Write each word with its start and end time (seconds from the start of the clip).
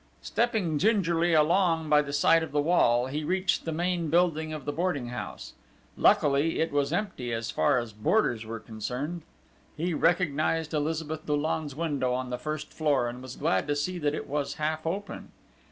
Stepping 0.23 0.79
gingerly 0.79 1.35
along 1.35 1.87
by 1.87 2.01
the 2.01 2.11
side 2.11 2.41
of 2.41 2.51
the 2.51 2.59
wall, 2.59 3.05
he 3.05 3.23
reached 3.23 3.65
the 3.65 3.71
main 3.71 4.09
building 4.09 4.51
of 4.51 4.65
the 4.65 4.71
boarding 4.71 5.09
house: 5.09 5.53
luckily, 5.95 6.59
it 6.59 6.71
was 6.71 6.91
empty 6.91 7.31
as 7.31 7.51
far 7.51 7.77
as 7.77 7.93
boarders 7.93 8.43
were 8.43 8.59
concerned. 8.59 9.21
He 9.77 9.93
recognised 9.93 10.73
Elizabeth 10.73 11.27
Dollon's 11.27 11.75
window 11.75 12.15
on 12.15 12.31
the 12.31 12.39
first 12.39 12.73
floor 12.73 13.07
and 13.07 13.21
was 13.21 13.35
glad 13.35 13.67
to 13.67 13.75
see 13.75 13.99
that 13.99 14.15
it 14.15 14.27
was 14.27 14.55
half 14.55 14.87
open. 14.87 15.33